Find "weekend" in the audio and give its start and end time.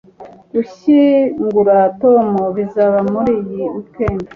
3.73-4.23